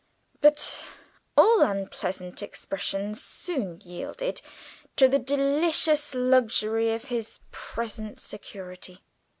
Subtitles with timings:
[0.39, 0.83] But
[1.37, 4.41] all unpleasant impressions soon yielded
[4.95, 9.03] to the delicious luxury of his present security.